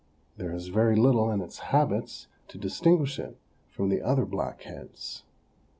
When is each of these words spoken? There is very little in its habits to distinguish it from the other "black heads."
There 0.37 0.51
is 0.51 0.69
very 0.69 0.95
little 0.95 1.29
in 1.29 1.41
its 1.43 1.59
habits 1.59 2.25
to 2.47 2.57
distinguish 2.57 3.19
it 3.19 3.37
from 3.69 3.89
the 3.89 4.01
other 4.01 4.25
"black 4.25 4.63
heads." 4.63 5.25